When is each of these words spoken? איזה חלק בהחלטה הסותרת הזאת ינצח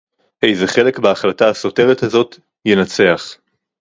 איזה 0.43 0.67
חלק 0.67 0.99
בהחלטה 0.99 1.49
הסותרת 1.49 2.03
הזאת 2.03 2.35
ינצח 2.65 3.35